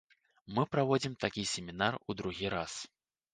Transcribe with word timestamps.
Мы 0.55 0.63
праводзім 0.75 1.13
такі 1.25 1.43
семінар 1.51 1.99
у 2.09 2.17
другі 2.23 2.47
раз. 2.57 2.73